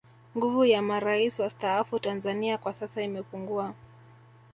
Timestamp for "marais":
0.81-1.39